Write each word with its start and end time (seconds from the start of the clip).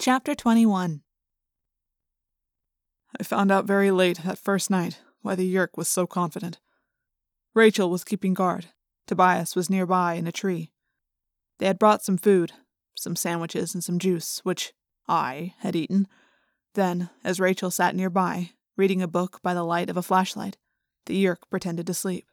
Chapter 0.00 0.34
21 0.34 1.02
I 3.20 3.22
found 3.22 3.52
out 3.52 3.66
very 3.66 3.90
late 3.90 4.22
that 4.24 4.38
first 4.38 4.70
night 4.70 4.98
why 5.20 5.34
the 5.34 5.54
Yeerk 5.54 5.76
was 5.76 5.88
so 5.88 6.06
confident. 6.06 6.58
Rachel 7.52 7.90
was 7.90 8.02
keeping 8.02 8.32
guard. 8.32 8.68
Tobias 9.06 9.54
was 9.54 9.68
nearby 9.68 10.14
in 10.14 10.26
a 10.26 10.32
tree. 10.32 10.72
They 11.58 11.66
had 11.66 11.78
brought 11.78 12.02
some 12.02 12.16
food, 12.16 12.52
some 12.96 13.14
sandwiches 13.14 13.74
and 13.74 13.84
some 13.84 13.98
juice, 13.98 14.40
which 14.42 14.72
I 15.06 15.52
had 15.58 15.76
eaten. 15.76 16.08
Then, 16.72 17.10
as 17.22 17.38
Rachel 17.38 17.70
sat 17.70 17.94
nearby, 17.94 18.52
reading 18.78 19.02
a 19.02 19.06
book 19.06 19.40
by 19.42 19.52
the 19.52 19.64
light 19.64 19.90
of 19.90 19.98
a 19.98 20.02
flashlight, 20.02 20.56
the 21.04 21.22
Yeerk 21.22 21.50
pretended 21.50 21.86
to 21.88 21.92
sleep. 21.92 22.24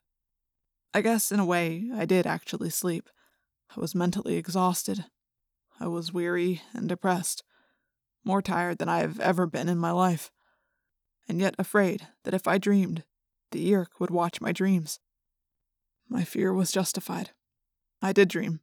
I 0.94 1.02
guess, 1.02 1.34
in 1.34 1.40
a 1.42 1.46
way, 1.46 1.90
I 1.94 2.06
did 2.06 2.26
actually 2.26 2.70
sleep. 2.70 3.10
I 3.76 3.82
was 3.82 3.94
mentally 3.94 4.38
exhausted. 4.38 5.04
I 5.82 5.88
was 5.88 6.14
weary 6.14 6.62
and 6.74 6.88
depressed, 6.88 7.44
more 8.28 8.42
tired 8.42 8.78
than 8.78 8.90
I 8.90 9.00
have 9.00 9.20
ever 9.20 9.48
been 9.48 9.70
in 9.70 9.78
my 9.78 9.92
life, 9.92 10.30
and 11.28 11.40
yet 11.40 11.56
afraid 11.58 12.08
that 12.26 12.34
if 12.34 12.48
I 12.48 12.58
dreamed, 12.58 13.04
the 13.52 13.66
Yeerk 13.66 14.00
would 14.00 14.12
watch 14.12 14.42
my 14.42 14.52
dreams. 14.52 15.00
My 16.10 16.24
fear 16.24 16.54
was 16.54 16.72
justified. 16.72 17.32
I 18.02 18.12
did 18.12 18.28
dream, 18.28 18.60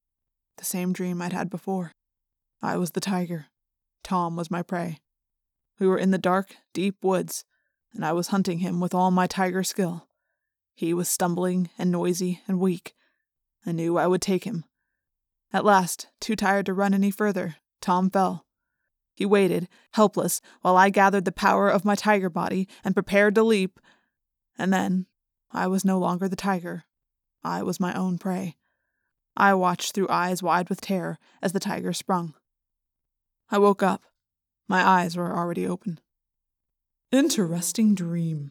the 0.59 0.65
same 0.65 0.93
dream 0.93 1.21
I'd 1.21 1.33
had 1.33 1.51
before. 1.51 1.93
I 2.63 2.77
was 2.77 2.93
the 2.93 3.01
tiger. 3.01 3.47
Tom 4.03 4.37
was 4.37 4.51
my 4.51 4.63
prey. 4.63 4.99
We 5.81 5.87
were 5.87 5.99
in 5.99 6.11
the 6.11 6.19
dark, 6.19 6.55
deep 6.73 6.97
woods, 7.03 7.45
and 7.93 8.05
I 8.05 8.13
was 8.13 8.29
hunting 8.29 8.59
him 8.59 8.81
with 8.81 8.95
all 8.95 9.11
my 9.11 9.27
tiger 9.27 9.65
skill. 9.65 10.07
He 10.75 10.93
was 10.93 11.09
stumbling 11.09 11.71
and 11.79 11.91
noisy 11.91 12.43
and 12.47 12.61
weak. 12.61 12.95
I 13.65 13.73
knew 13.73 13.97
I 13.97 14.07
would 14.07 14.23
take 14.23 14.45
him. 14.45 14.65
At 15.53 15.65
last, 15.65 16.09
too 16.21 16.37
tired 16.37 16.67
to 16.67 16.75
run 16.75 16.93
any 16.93 17.11
further, 17.11 17.57
Tom 17.81 18.11
fell. 18.11 18.45
He 19.15 19.25
waited, 19.25 19.69
helpless, 19.93 20.41
while 20.63 20.77
I 20.77 20.91
gathered 20.91 21.25
the 21.25 21.33
power 21.33 21.69
of 21.69 21.85
my 21.85 21.95
tiger 21.95 22.29
body 22.29 22.69
and 22.85 22.95
prepared 22.95 23.35
to 23.37 23.45
leap. 23.45 23.79
And 24.59 24.73
then, 24.73 25.07
I 25.53 25.69
was 25.69 25.85
no 25.85 25.99
longer 25.99 26.29
the 26.29 26.37
tiger. 26.37 26.85
I 27.43 27.63
was 27.63 27.79
my 27.79 27.95
own 27.95 28.19
prey. 28.19 28.57
I 29.37 29.55
watched 29.55 29.95
through 29.95 30.09
eyes 30.09 30.43
wide 30.43 30.69
with 30.69 30.81
terror 30.81 31.19
as 31.43 31.53
the 31.53 31.61
tiger 31.61 31.93
sprung. 31.93 32.35
I 33.51 33.59
woke 33.59 33.83
up. 33.83 34.03
My 34.69 34.87
eyes 34.87 35.17
were 35.17 35.37
already 35.37 35.67
open. 35.67 36.01
Interesting 37.13 37.95
dream, 37.95 38.51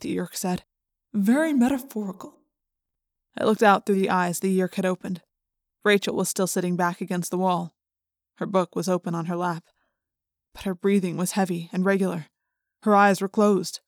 the 0.00 0.16
Yeerk 0.16 0.34
said. 0.34 0.64
Very 1.12 1.52
metaphorical. 1.52 2.36
I 3.38 3.44
looked 3.44 3.62
out 3.62 3.86
through 3.86 4.00
the 4.00 4.10
eyes 4.10 4.40
the 4.40 4.56
Yeerk 4.56 4.74
had 4.74 4.86
opened. 4.86 5.22
Rachel 5.84 6.16
was 6.16 6.28
still 6.28 6.46
sitting 6.46 6.76
back 6.76 7.00
against 7.00 7.30
the 7.30 7.38
wall. 7.38 7.74
Her 8.36 8.46
book 8.46 8.74
was 8.74 8.88
open 8.88 9.14
on 9.14 9.26
her 9.26 9.36
lap. 9.36 9.64
But 10.54 10.64
her 10.64 10.74
breathing 10.74 11.16
was 11.16 11.32
heavy 11.32 11.68
and 11.72 11.84
regular. 11.84 12.26
Her 12.82 12.94
eyes 12.94 13.20
were 13.20 13.28
closed. 13.28 13.80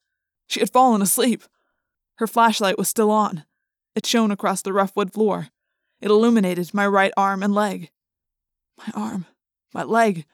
She 0.47 0.59
had 0.59 0.71
fallen 0.71 1.01
asleep. 1.01 1.43
Her 2.17 2.27
flashlight 2.27 2.77
was 2.77 2.89
still 2.89 3.11
on. 3.11 3.45
It 3.95 4.05
shone 4.05 4.31
across 4.31 4.61
the 4.61 4.73
rough 4.73 4.95
wood 4.95 5.13
floor. 5.13 5.49
It 6.01 6.09
illuminated 6.09 6.73
my 6.73 6.85
right 6.87 7.13
arm 7.15 7.43
and 7.43 7.53
leg. 7.53 7.89
My 8.77 8.91
arm, 8.93 9.25
my 9.73 9.83
leg, 9.83 10.25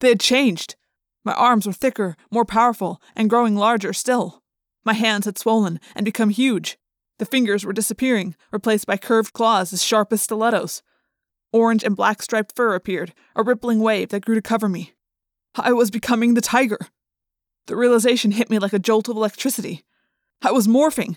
they 0.00 0.08
had 0.10 0.20
changed. 0.20 0.76
My 1.24 1.34
arms 1.34 1.66
were 1.66 1.72
thicker, 1.72 2.16
more 2.30 2.44
powerful, 2.44 3.00
and 3.14 3.30
growing 3.30 3.56
larger 3.56 3.92
still. 3.92 4.42
My 4.84 4.92
hands 4.92 5.24
had 5.24 5.38
swollen 5.38 5.80
and 5.94 6.04
become 6.04 6.30
huge. 6.30 6.78
The 7.18 7.26
fingers 7.26 7.64
were 7.64 7.72
disappearing, 7.72 8.36
replaced 8.52 8.86
by 8.86 8.98
curved 8.98 9.32
claws 9.32 9.72
as 9.72 9.82
sharp 9.82 10.12
as 10.12 10.22
stilettos. 10.22 10.82
Orange 11.52 11.82
and 11.82 11.96
black 11.96 12.22
striped 12.22 12.54
fur 12.54 12.74
appeared, 12.74 13.14
a 13.34 13.42
rippling 13.42 13.80
wave 13.80 14.10
that 14.10 14.24
grew 14.24 14.34
to 14.34 14.42
cover 14.42 14.68
me. 14.68 14.92
I 15.58 15.72
was 15.72 15.90
becoming 15.90 16.34
the 16.34 16.40
tiger. 16.40 16.78
The 17.66 17.76
realization 17.76 18.32
hit 18.32 18.50
me 18.50 18.58
like 18.58 18.72
a 18.72 18.78
jolt 18.78 19.08
of 19.08 19.16
electricity. 19.16 19.84
I 20.42 20.52
was 20.52 20.68
morphing. 20.68 21.16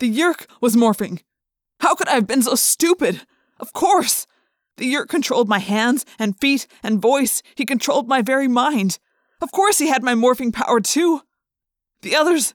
The 0.00 0.10
Yeerk 0.10 0.46
was 0.60 0.76
morphing. 0.76 1.22
How 1.80 1.94
could 1.94 2.08
I 2.08 2.14
have 2.14 2.26
been 2.26 2.42
so 2.42 2.54
stupid? 2.54 3.22
Of 3.58 3.72
course! 3.72 4.26
The 4.76 4.92
Yeerk 4.92 5.08
controlled 5.08 5.48
my 5.48 5.58
hands 5.58 6.04
and 6.18 6.38
feet 6.38 6.66
and 6.82 7.02
voice. 7.02 7.42
He 7.54 7.64
controlled 7.64 8.08
my 8.08 8.22
very 8.22 8.48
mind. 8.48 8.98
Of 9.40 9.50
course, 9.50 9.78
he 9.78 9.88
had 9.88 10.02
my 10.02 10.14
morphing 10.14 10.52
power, 10.52 10.80
too. 10.80 11.22
The 12.02 12.14
others, 12.14 12.54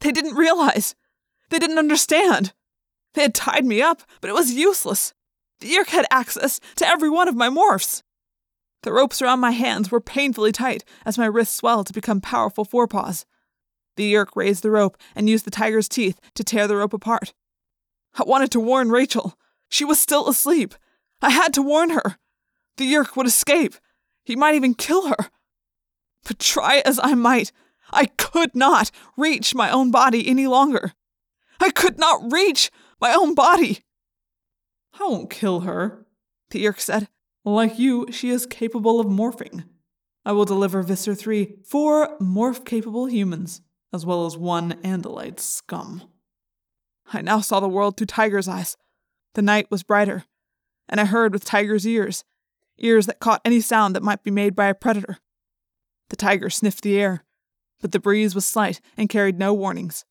they 0.00 0.12
didn't 0.12 0.34
realize. 0.34 0.94
They 1.50 1.58
didn't 1.58 1.78
understand. 1.78 2.52
They 3.14 3.22
had 3.22 3.34
tied 3.34 3.66
me 3.66 3.82
up, 3.82 4.02
but 4.20 4.30
it 4.30 4.34
was 4.34 4.52
useless. 4.52 5.12
The 5.60 5.68
Yeerk 5.68 5.88
had 5.88 6.06
access 6.10 6.60
to 6.76 6.86
every 6.86 7.10
one 7.10 7.28
of 7.28 7.36
my 7.36 7.48
morphs. 7.48 8.02
The 8.82 8.92
ropes 8.92 9.20
around 9.20 9.40
my 9.40 9.50
hands 9.50 9.90
were 9.90 10.00
painfully 10.00 10.52
tight 10.52 10.84
as 11.04 11.18
my 11.18 11.26
wrists 11.26 11.56
swelled 11.56 11.86
to 11.88 11.92
become 11.92 12.20
powerful 12.20 12.64
forepaws. 12.64 13.26
The 13.96 14.12
Yeerk 14.12 14.36
raised 14.36 14.62
the 14.62 14.70
rope 14.70 14.96
and 15.16 15.28
used 15.28 15.44
the 15.44 15.50
tiger's 15.50 15.88
teeth 15.88 16.20
to 16.34 16.44
tear 16.44 16.68
the 16.68 16.76
rope 16.76 16.92
apart. 16.92 17.34
I 18.14 18.22
wanted 18.22 18.52
to 18.52 18.60
warn 18.60 18.90
Rachel. 18.90 19.36
She 19.68 19.84
was 19.84 19.98
still 19.98 20.28
asleep. 20.28 20.74
I 21.20 21.30
had 21.30 21.52
to 21.54 21.62
warn 21.62 21.90
her. 21.90 22.16
The 22.76 22.84
Yeerk 22.90 23.16
would 23.16 23.26
escape. 23.26 23.74
He 24.24 24.36
might 24.36 24.54
even 24.54 24.74
kill 24.74 25.08
her. 25.08 25.30
But 26.24 26.38
try 26.38 26.82
as 26.84 27.00
I 27.02 27.14
might, 27.14 27.50
I 27.90 28.06
could 28.06 28.54
not 28.54 28.90
reach 29.16 29.54
my 29.54 29.70
own 29.70 29.90
body 29.90 30.28
any 30.28 30.46
longer. 30.46 30.92
I 31.60 31.70
could 31.70 31.98
not 31.98 32.32
reach 32.32 32.70
my 33.00 33.12
own 33.12 33.34
body. 33.34 33.80
I 34.98 35.04
won't 35.04 35.30
kill 35.30 35.60
her, 35.60 36.06
the 36.50 36.62
Yeerk 36.62 36.80
said. 36.80 37.08
Like 37.48 37.78
you, 37.78 38.06
she 38.10 38.28
is 38.28 38.44
capable 38.44 39.00
of 39.00 39.06
morphing. 39.06 39.64
I 40.22 40.32
will 40.32 40.44
deliver 40.44 40.82
Visser 40.82 41.14
3 41.14 41.56
four 41.64 42.18
morph 42.18 42.66
capable 42.66 43.06
humans, 43.06 43.62
as 43.90 44.04
well 44.04 44.26
as 44.26 44.36
one 44.36 44.72
Andalite 44.82 45.40
scum. 45.40 46.02
I 47.10 47.22
now 47.22 47.40
saw 47.40 47.58
the 47.58 47.68
world 47.68 47.96
through 47.96 48.08
Tiger's 48.08 48.48
eyes. 48.48 48.76
The 49.34 49.40
night 49.40 49.70
was 49.70 49.82
brighter, 49.82 50.24
and 50.90 51.00
I 51.00 51.06
heard 51.06 51.32
with 51.32 51.46
Tiger's 51.46 51.86
ears, 51.86 52.22
ears 52.76 53.06
that 53.06 53.18
caught 53.18 53.40
any 53.46 53.62
sound 53.62 53.96
that 53.96 54.02
might 54.02 54.22
be 54.22 54.30
made 54.30 54.54
by 54.54 54.66
a 54.66 54.74
predator. 54.74 55.16
The 56.10 56.16
tiger 56.16 56.50
sniffed 56.50 56.82
the 56.82 57.00
air, 57.00 57.24
but 57.80 57.92
the 57.92 58.00
breeze 58.00 58.34
was 58.34 58.44
slight 58.44 58.82
and 58.98 59.08
carried 59.08 59.38
no 59.38 59.54
warnings. 59.54 60.04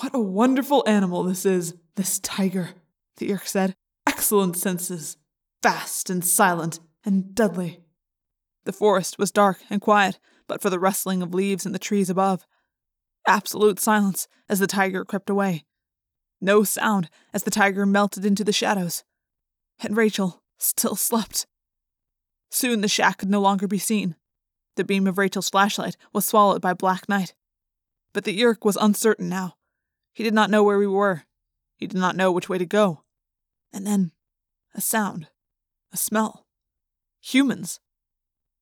What 0.00 0.14
a 0.14 0.20
wonderful 0.20 0.82
animal 0.88 1.22
this 1.22 1.46
is, 1.46 1.74
this 1.94 2.18
tiger, 2.18 2.70
the 3.18 3.28
Yeerk 3.28 3.46
said. 3.46 3.76
Excellent 4.04 4.56
senses, 4.56 5.16
fast 5.62 6.10
and 6.10 6.24
silent 6.24 6.80
and 7.04 7.34
deadly. 7.34 7.80
The 8.64 8.72
forest 8.72 9.18
was 9.18 9.30
dark 9.30 9.58
and 9.70 9.80
quiet, 9.80 10.18
but 10.46 10.60
for 10.60 10.70
the 10.70 10.78
rustling 10.78 11.22
of 11.22 11.34
leaves 11.34 11.64
in 11.64 11.72
the 11.72 11.78
trees 11.78 12.10
above. 12.10 12.46
Absolute 13.26 13.78
silence 13.78 14.28
as 14.48 14.58
the 14.58 14.66
tiger 14.66 15.04
crept 15.04 15.30
away. 15.30 15.64
No 16.40 16.64
sound 16.64 17.10
as 17.32 17.42
the 17.42 17.50
tiger 17.50 17.84
melted 17.84 18.24
into 18.24 18.44
the 18.44 18.52
shadows. 18.52 19.04
And 19.82 19.96
Rachel 19.96 20.42
still 20.58 20.96
slept. 20.96 21.46
Soon 22.50 22.80
the 22.80 22.88
shack 22.88 23.18
could 23.18 23.30
no 23.30 23.40
longer 23.40 23.66
be 23.66 23.78
seen. 23.78 24.16
The 24.76 24.84
beam 24.84 25.06
of 25.06 25.18
Rachel's 25.18 25.50
flashlight 25.50 25.96
was 26.12 26.24
swallowed 26.24 26.62
by 26.62 26.74
black 26.74 27.08
night. 27.08 27.34
But 28.12 28.24
the 28.24 28.36
Yeerk 28.36 28.64
was 28.64 28.76
uncertain 28.76 29.28
now. 29.28 29.56
He 30.12 30.24
did 30.24 30.34
not 30.34 30.50
know 30.50 30.64
where 30.64 30.78
we 30.78 30.86
were. 30.86 31.22
He 31.76 31.86
did 31.86 31.98
not 31.98 32.16
know 32.16 32.32
which 32.32 32.48
way 32.48 32.58
to 32.58 32.66
go. 32.66 33.02
And 33.72 33.86
then, 33.86 34.12
a 34.74 34.80
sound. 34.80 35.28
A 35.92 35.96
smell. 35.96 36.46
Humans. 37.20 37.80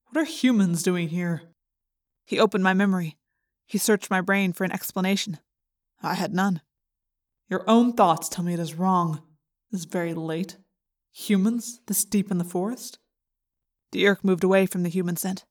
What 0.06 0.22
are 0.22 0.24
humans 0.24 0.82
doing 0.82 1.08
here? 1.08 1.42
He 2.24 2.40
opened 2.40 2.64
my 2.64 2.72
memory. 2.72 3.18
He 3.66 3.76
searched 3.76 4.10
my 4.10 4.22
brain 4.22 4.54
for 4.54 4.64
an 4.64 4.72
explanation. 4.72 5.38
I 6.02 6.14
had 6.14 6.32
none. 6.32 6.62
Your 7.50 7.68
own 7.68 7.92
thoughts 7.92 8.28
tell 8.28 8.44
me 8.44 8.54
it 8.54 8.60
is 8.60 8.74
wrong. 8.74 9.22
This 9.70 9.84
very 9.84 10.14
late. 10.14 10.56
Humans, 11.12 11.80
this 11.86 12.04
deep 12.04 12.30
in 12.30 12.38
the 12.38 12.44
forest? 12.44 12.98
The 13.92 14.04
Yeerk 14.04 14.24
moved 14.24 14.44
away 14.44 14.64
from 14.64 14.82
the 14.82 14.88
human 14.88 15.16
scent. 15.16 15.44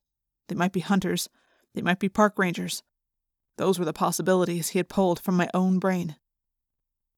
They 0.47 0.55
might 0.55 0.73
be 0.73 0.79
hunters. 0.79 1.29
They 1.75 1.81
might 1.81 1.99
be 1.99 2.09
park 2.09 2.39
rangers. 2.39 2.81
Those 3.57 3.77
were 3.77 3.85
the 3.85 3.93
possibilities 3.93 4.69
he 4.69 4.79
had 4.79 4.89
pulled 4.89 5.19
from 5.19 5.35
my 5.35 5.49
own 5.53 5.77
brain. 5.77 6.15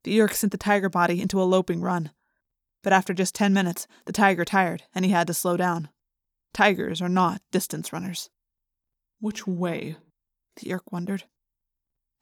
The 0.04 0.18
Yeerk 0.18 0.34
sent 0.34 0.52
the 0.52 0.58
tiger 0.58 0.90
body 0.90 1.22
into 1.22 1.42
a 1.42 1.44
loping 1.44 1.82
run. 1.82 2.12
But 2.84 2.94
after 2.94 3.14
just 3.14 3.36
ten 3.36 3.54
minutes, 3.54 3.88
the 4.06 4.14
tiger 4.14 4.46
tired, 4.46 4.84
and 4.96 5.04
he 5.04 5.12
had 5.12 5.28
to 5.28 5.34
slow 5.34 5.58
down. 5.58 5.90
Tigers 6.54 7.02
are 7.02 7.10
not 7.10 7.42
distance 7.52 7.92
runners. 7.92 8.30
Which 9.20 9.46
way? 9.46 9.98
The 10.56 10.70
Yeerk 10.70 10.92
wondered. 10.92 11.24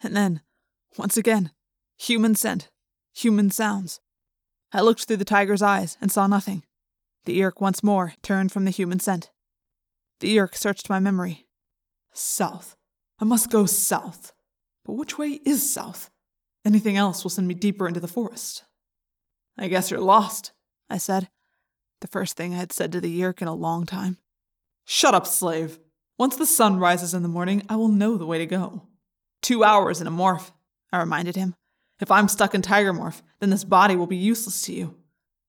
And 0.02 0.16
then, 0.16 0.42
once 0.98 1.18
again, 1.18 1.52
human 1.98 2.36
scent, 2.36 2.70
human 3.14 3.52
sounds. 3.52 4.00
I 4.74 4.82
looked 4.82 5.06
through 5.06 5.18
the 5.18 5.26
tiger's 5.26 5.62
eyes 5.62 5.98
and 6.02 6.12
saw 6.12 6.28
nothing. 6.28 6.64
The 7.26 7.40
Yeerk 7.40 7.62
once 7.62 7.84
more 7.84 8.14
turned 8.22 8.52
from 8.52 8.66
the 8.66 8.72
human 8.72 9.00
scent. 9.00 9.32
The 10.20 10.36
Yeerk 10.36 10.56
searched 10.56 10.90
my 10.90 11.00
memory. 11.00 11.48
South. 12.14 12.76
I 13.20 13.26
must 13.26 13.52
go 13.52 13.66
south. 13.66 14.34
But 14.86 14.94
which 14.94 15.18
way 15.18 15.40
is 15.46 15.72
south? 15.72 16.10
Anything 16.66 16.98
else 16.98 17.24
will 17.24 17.30
send 17.30 17.48
me 17.48 17.54
deeper 17.54 17.88
into 17.88 18.00
the 18.00 18.08
forest. 18.08 18.64
I 19.58 19.68
guess 19.68 19.90
you're 19.90 20.00
lost, 20.00 20.52
I 20.90 20.98
said. 20.98 21.30
The 22.02 22.08
first 22.08 22.38
thing 22.38 22.54
I 22.54 22.58
had 22.58 22.72
said 22.72 22.92
to 22.92 23.02
the 23.02 23.22
Yeerk 23.22 23.42
in 23.42 23.48
a 23.48 23.56
long 23.56 23.86
time. 23.86 24.18
Shut 24.86 25.16
up, 25.16 25.26
slave, 25.26 25.80
Once 26.18 26.36
the 26.36 26.46
sun 26.46 26.80
rises 26.80 27.14
in 27.14 27.24
the 27.24 27.28
morning, 27.28 27.64
I 27.70 27.76
will 27.76 27.90
know 27.90 28.18
the 28.18 28.26
way 28.26 28.38
to 28.38 28.46
go. 28.46 28.84
Two 29.42 29.64
hours 29.64 30.02
in 30.02 30.08
a 30.08 30.12
morph, 30.12 30.52
I 30.92 31.00
reminded 31.00 31.36
him. 31.36 31.56
If 32.00 32.12
I'm 32.12 32.28
stuck 32.28 32.54
in 32.54 32.62
Tiger 32.62 32.94
Morph, 32.94 33.22
then 33.40 33.50
this 33.50 33.64
body 33.64 33.96
will 33.96 34.08
be 34.08 34.18
useless 34.18 34.62
to 34.64 34.74
you. 34.74 34.96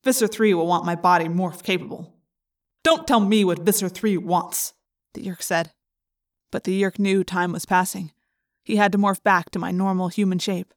Visser 0.05 0.26
3 0.26 0.55
will 0.55 0.66
want 0.66 0.87
my 0.87 0.94
body 0.94 1.26
morph 1.26 1.62
capable. 1.62 2.14
Don't 2.84 3.06
tell 3.06 3.20
me 3.20 3.44
what 3.44 3.60
Visser 3.60 3.88
3 3.88 4.16
wants, 4.16 4.72
the 5.14 5.22
Yeerk 5.22 5.43
said. 5.43 5.72
But 6.50 6.64
the 6.64 6.82
Yeerk 6.82 6.99
knew 6.99 7.25
time 7.25 7.52
was 7.52 7.66
passing. 7.66 8.12
He 8.62 8.76
had 8.76 8.93
to 8.93 8.99
morph 8.99 9.22
back 9.22 9.50
to 9.50 9.58
my 9.58 9.70
normal 9.70 10.08
human 10.08 10.38
shape. 10.38 10.72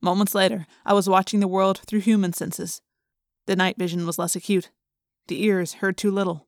Moments 0.00 0.34
later, 0.34 0.66
I 0.84 0.94
was 0.94 1.08
watching 1.08 1.40
the 1.40 1.48
world 1.48 1.78
through 1.86 2.00
human 2.00 2.32
senses. 2.32 2.80
The 3.46 3.56
night 3.56 3.76
vision 3.78 4.06
was 4.06 4.18
less 4.18 4.36
acute. 4.36 4.70
The 5.26 5.42
ears 5.42 5.74
heard 5.74 5.96
too 5.96 6.10
little. 6.10 6.46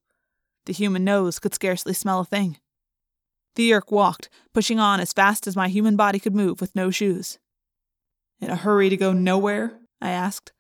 The 0.67 0.73
human 0.73 1.05
nose 1.05 1.39
could 1.39 1.55
scarcely 1.55 1.93
smell 1.93 2.21
a 2.21 2.25
thing. 2.25 2.59
The 3.57 3.71
Yeerk 3.71 3.91
walked, 3.91 4.29
pushing 4.55 4.79
on 4.79 5.01
as 5.01 5.13
fast 5.13 5.47
as 5.47 5.57
my 5.57 5.69
human 5.69 5.97
body 5.97 6.19
could 6.19 6.35
move 6.35 6.61
with 6.61 6.77
no 6.77 6.91
shoes. 6.91 7.39
In 8.41 8.51
a 8.51 8.57
hurry 8.57 8.89
to 8.89 8.97
go 8.97 9.13
nowhere? 9.13 9.79
I 10.01 10.11
asked. 10.11 10.53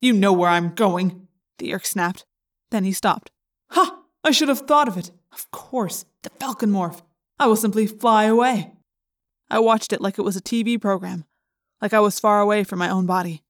You 0.00 0.12
know 0.12 0.32
where 0.32 0.50
I'm 0.50 0.74
going, 0.74 1.28
the 1.58 1.70
Yeerk 1.70 1.86
snapped. 1.86 2.24
Then 2.70 2.84
he 2.84 2.92
stopped. 2.92 3.30
Ha! 3.70 4.00
I 4.24 4.32
should 4.32 4.48
have 4.48 4.66
thought 4.66 4.88
of 4.88 4.98
it. 4.98 5.12
Of 5.32 5.50
course, 5.50 6.04
the 6.22 6.30
Falcon 6.30 6.70
Morph. 6.70 7.02
I 7.38 7.46
will 7.46 7.56
simply 7.56 7.86
fly 7.86 8.24
away. 8.24 8.72
I 9.48 9.58
watched 9.58 9.92
it 9.92 10.00
like 10.00 10.18
it 10.18 10.22
was 10.22 10.36
a 10.36 10.42
TV 10.42 10.80
program, 10.80 11.24
like 11.82 11.92
I 11.92 12.00
was 12.00 12.20
far 12.20 12.40
away 12.40 12.62
from 12.62 12.78
my 12.78 12.88
own 12.88 13.06
body. 13.06 13.42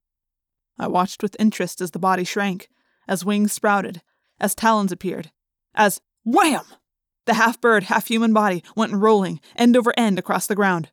I 0.78 0.88
watched 0.88 1.22
with 1.22 1.36
interest 1.38 1.82
as 1.82 1.90
the 1.90 1.98
body 1.98 2.24
shrank, 2.24 2.68
as 3.06 3.24
wings 3.24 3.52
sprouted, 3.52 4.00
as 4.40 4.54
talons 4.54 4.90
appeared, 4.90 5.30
as 5.74 6.00
wham! 6.24 6.64
The 7.26 7.34
half 7.34 7.60
bird, 7.60 7.84
half 7.84 8.08
human 8.08 8.32
body 8.32 8.64
went 8.74 8.94
rolling, 8.94 9.40
end 9.54 9.76
over 9.76 9.92
end, 9.96 10.18
across 10.18 10.46
the 10.46 10.56
ground. 10.56 10.90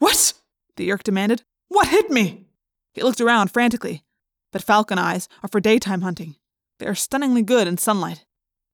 What? 0.00 0.34
the 0.76 0.88
Yeerk 0.88 1.02
demanded. 1.02 1.44
What 1.68 1.88
hit 1.88 2.10
me? 2.10 2.46
He 2.92 3.02
looked 3.02 3.20
around 3.20 3.52
frantically, 3.52 4.04
but 4.50 4.62
falcon 4.62 4.98
eyes 4.98 5.28
are 5.42 5.48
for 5.48 5.60
daytime 5.60 6.02
hunting. 6.02 6.36
They 6.78 6.86
are 6.86 6.94
stunningly 6.94 7.42
good 7.42 7.66
in 7.66 7.78
sunlight. 7.78 8.26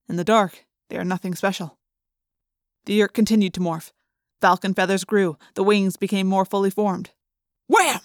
In 0.08 0.16
the 0.16 0.25
dark, 0.25 0.64
they 0.88 0.96
are 0.96 1.04
nothing 1.04 1.34
special. 1.34 1.78
The 2.87 2.99
Yeerk 2.99 3.12
continued 3.12 3.54
to 3.54 3.61
morph. 3.61 3.93
Falcon 4.40 4.75
feathers 4.75 5.04
grew, 5.04 5.37
the 5.54 5.62
wings 5.62 5.96
became 5.96 6.26
more 6.26 6.44
fully 6.44 6.70
formed. 6.70 7.11
Wham! 7.68 8.00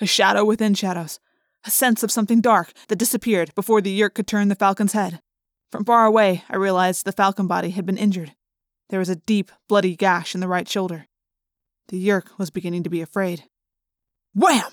A 0.00 0.06
shadow 0.06 0.44
within 0.44 0.74
shadows, 0.74 1.18
a 1.64 1.70
sense 1.70 2.02
of 2.02 2.12
something 2.12 2.40
dark 2.40 2.72
that 2.88 2.96
disappeared 2.96 3.54
before 3.54 3.80
the 3.80 3.98
Yeerk 3.98 4.14
could 4.14 4.26
turn 4.26 4.48
the 4.48 4.54
falcon's 4.54 4.92
head. 4.92 5.20
From 5.72 5.84
far 5.84 6.04
away, 6.04 6.44
I 6.48 6.56
realized 6.56 7.04
the 7.04 7.12
falcon 7.12 7.46
body 7.46 7.70
had 7.70 7.86
been 7.86 7.98
injured. 7.98 8.34
There 8.90 8.98
was 8.98 9.08
a 9.08 9.16
deep, 9.16 9.50
bloody 9.68 9.96
gash 9.96 10.34
in 10.34 10.40
the 10.40 10.48
right 10.48 10.68
shoulder. 10.68 11.06
The 11.88 11.98
Yeerk 11.98 12.38
was 12.38 12.50
beginning 12.50 12.82
to 12.84 12.90
be 12.90 13.00
afraid. 13.00 13.44
Wham! 14.34 14.70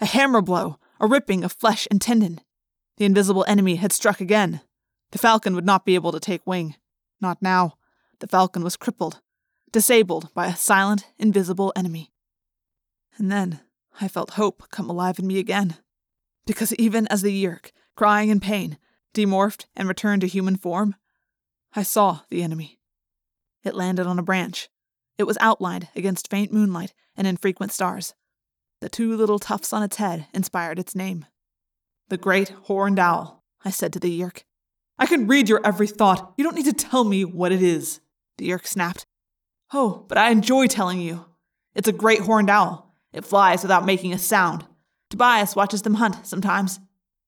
A 0.00 0.06
hammer 0.06 0.40
blow, 0.40 0.78
a 1.00 1.06
ripping 1.06 1.44
of 1.44 1.52
flesh 1.52 1.88
and 1.90 2.00
tendon. 2.00 2.40
The 2.98 3.04
invisible 3.04 3.44
enemy 3.48 3.76
had 3.76 3.92
struck 3.92 4.20
again. 4.20 4.60
The 5.12 5.18
falcon 5.18 5.54
would 5.54 5.66
not 5.66 5.84
be 5.84 5.94
able 5.94 6.12
to 6.12 6.20
take 6.20 6.46
wing. 6.46 6.76
Not 7.20 7.42
now. 7.42 7.74
The 8.20 8.26
falcon 8.26 8.62
was 8.62 8.76
crippled, 8.76 9.20
disabled 9.72 10.32
by 10.34 10.46
a 10.46 10.56
silent, 10.56 11.06
invisible 11.18 11.72
enemy. 11.74 12.12
And 13.18 13.30
then 13.30 13.60
I 14.00 14.08
felt 14.08 14.30
hope 14.30 14.70
come 14.70 14.88
alive 14.88 15.18
in 15.18 15.26
me 15.26 15.38
again. 15.38 15.76
Because 16.46 16.72
even 16.74 17.06
as 17.08 17.22
the 17.22 17.44
Yeerk, 17.44 17.72
crying 17.96 18.30
in 18.30 18.40
pain, 18.40 18.78
demorphed 19.14 19.66
and 19.76 19.88
returned 19.88 20.22
to 20.22 20.28
human 20.28 20.56
form, 20.56 20.94
I 21.74 21.82
saw 21.82 22.20
the 22.30 22.42
enemy. 22.42 22.78
It 23.64 23.74
landed 23.74 24.06
on 24.06 24.18
a 24.18 24.22
branch. 24.22 24.68
It 25.18 25.24
was 25.24 25.36
outlined 25.40 25.88
against 25.96 26.30
faint 26.30 26.52
moonlight 26.52 26.94
and 27.16 27.26
infrequent 27.26 27.72
stars. 27.72 28.14
The 28.80 28.88
two 28.88 29.16
little 29.16 29.40
tufts 29.40 29.72
on 29.72 29.82
its 29.82 29.96
head 29.96 30.26
inspired 30.32 30.78
its 30.78 30.94
name. 30.94 31.26
The 32.08 32.16
Great 32.16 32.50
Horned 32.50 33.00
Owl, 33.00 33.42
I 33.64 33.70
said 33.70 33.92
to 33.94 33.98
the 33.98 34.20
Yeerk. 34.20 34.44
I 34.98 35.06
can 35.06 35.26
read 35.26 35.48
your 35.48 35.60
every 35.64 35.88
thought. 35.88 36.34
You 36.36 36.44
don't 36.44 36.54
need 36.54 36.64
to 36.64 36.72
tell 36.72 37.04
me 37.04 37.24
what 37.24 37.52
it 37.52 37.62
is, 37.62 38.00
the 38.38 38.48
Yeerk 38.48 38.66
snapped. 38.66 39.06
Oh, 39.72 40.06
but 40.08 40.16
I 40.16 40.30
enjoy 40.30 40.68
telling 40.68 41.00
you. 41.00 41.26
It's 41.74 41.88
a 41.88 41.92
great 41.92 42.20
horned 42.20 42.48
owl. 42.48 42.87
It 43.18 43.24
flies 43.24 43.62
without 43.62 43.84
making 43.84 44.12
a 44.12 44.18
sound. 44.18 44.64
Tobias 45.10 45.56
watches 45.56 45.82
them 45.82 45.94
hunt 45.94 46.24
sometimes. 46.24 46.78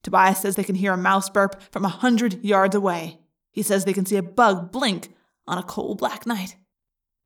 Tobias 0.04 0.38
says 0.38 0.54
they 0.54 0.62
can 0.62 0.76
hear 0.76 0.92
a 0.92 0.96
mouse 0.96 1.28
burp 1.28 1.60
from 1.72 1.84
a 1.84 1.88
hundred 1.88 2.44
yards 2.44 2.76
away. 2.76 3.18
He 3.50 3.64
says 3.64 3.84
they 3.84 3.92
can 3.92 4.06
see 4.06 4.14
a 4.14 4.22
bug 4.22 4.70
blink 4.70 5.12
on 5.48 5.58
a 5.58 5.64
coal 5.64 5.96
black 5.96 6.26
night. 6.26 6.54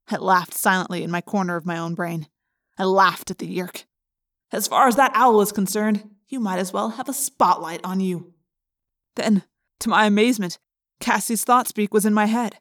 I 0.08 0.16
laughed 0.16 0.54
silently 0.54 1.02
in 1.02 1.10
my 1.10 1.20
corner 1.20 1.56
of 1.56 1.66
my 1.66 1.76
own 1.76 1.94
brain. 1.94 2.26
I 2.78 2.84
laughed 2.84 3.30
at 3.30 3.36
the 3.36 3.46
Yeerk. 3.46 3.84
As 4.50 4.66
far 4.66 4.88
as 4.88 4.96
that 4.96 5.12
owl 5.14 5.42
is 5.42 5.52
concerned, 5.52 6.08
you 6.28 6.40
might 6.40 6.58
as 6.58 6.72
well 6.72 6.88
have 6.90 7.10
a 7.10 7.12
spotlight 7.12 7.82
on 7.84 8.00
you. 8.00 8.32
Then, 9.14 9.42
to 9.80 9.90
my 9.90 10.06
amazement, 10.06 10.58
Cassie's 11.00 11.44
thought 11.44 11.68
speak 11.68 11.92
was 11.92 12.06
in 12.06 12.14
my 12.14 12.24
head. 12.24 12.60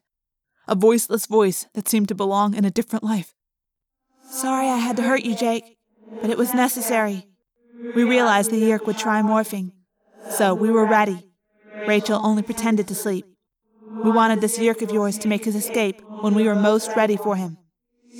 A 0.68 0.74
voiceless 0.74 1.24
voice 1.24 1.66
that 1.72 1.88
seemed 1.88 2.08
to 2.08 2.14
belong 2.14 2.52
in 2.52 2.66
a 2.66 2.70
different 2.70 3.04
life. 3.04 3.34
Sorry 4.28 4.68
I 4.68 4.76
had 4.76 4.96
to 4.96 5.02
hurt 5.02 5.24
you, 5.24 5.34
Jake, 5.34 5.73
but 6.20 6.30
it 6.30 6.38
was 6.38 6.54
necessary. 6.54 7.26
We 7.94 8.04
realized 8.04 8.50
the 8.50 8.60
Yeerk 8.60 8.86
would 8.86 8.98
try 8.98 9.22
morphing, 9.22 9.72
so 10.28 10.54
we 10.54 10.70
were 10.70 10.86
ready. 10.86 11.30
Rachel 11.86 12.20
only 12.24 12.42
pretended 12.42 12.88
to 12.88 12.94
sleep. 12.94 13.26
We 14.02 14.10
wanted 14.10 14.40
this 14.40 14.58
Yeerk 14.58 14.82
of 14.82 14.90
yours 14.90 15.18
to 15.18 15.28
make 15.28 15.44
his 15.44 15.54
escape 15.54 16.02
when 16.20 16.34
we 16.34 16.44
were 16.44 16.54
most 16.54 16.94
ready 16.96 17.16
for 17.16 17.36
him. 17.36 17.58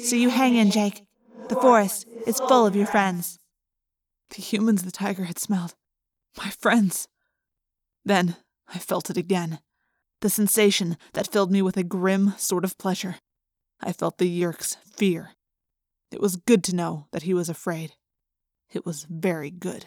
So 0.02 0.16
you 0.16 0.30
hang 0.30 0.54
in, 0.54 0.70
Jake. 0.70 1.02
The 1.48 1.56
forest 1.56 2.06
is 2.26 2.40
full 2.40 2.66
of 2.66 2.76
your 2.76 2.86
friends. 2.86 3.38
The 4.30 4.42
humans 4.42 4.82
the 4.82 4.90
tiger 4.90 5.24
had 5.24 5.38
smelled. 5.38 5.74
My 6.36 6.50
friends. 6.50 7.08
Then 8.04 8.36
I 8.68 8.78
felt 8.78 9.10
it 9.10 9.16
again. 9.16 9.60
The 10.20 10.30
sensation 10.30 10.96
that 11.12 11.30
filled 11.30 11.52
me 11.52 11.62
with 11.62 11.76
a 11.76 11.84
grim 11.84 12.34
sort 12.38 12.64
of 12.64 12.78
pleasure. 12.78 13.16
I 13.80 13.92
felt 13.92 14.18
the 14.18 14.40
Yeerk's 14.40 14.76
fear. 14.96 15.33
It 16.14 16.20
was 16.20 16.36
good 16.36 16.62
to 16.64 16.76
know 16.76 17.08
that 17.10 17.24
he 17.24 17.34
was 17.34 17.48
afraid. 17.48 17.94
It 18.72 18.86
was 18.86 19.04
very 19.10 19.50
good. 19.50 19.86